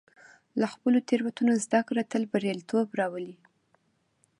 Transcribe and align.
له 0.59 0.65
خپلو 0.73 0.97
تېروتنو 1.07 1.53
زده 1.65 1.79
کړه 1.87 2.01
تل 2.11 2.23
بریالیتوب 2.31 2.87
راولي. 2.99 3.35